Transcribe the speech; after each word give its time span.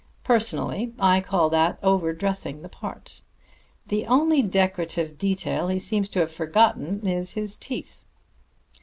Personally, 0.23 0.95
I 0.99 1.21
call 1.21 1.51
that 1.51 1.77
over 1.83 2.11
dressing 2.11 2.63
the 2.63 2.69
part. 2.69 3.21
The 3.85 4.07
only 4.07 4.41
decorative 4.41 5.19
detail 5.19 5.67
he 5.67 5.77
seems 5.77 6.09
to 6.09 6.19
have 6.21 6.31
forgotten 6.31 7.05
is 7.07 7.33
his 7.33 7.55
teeth." 7.55 8.03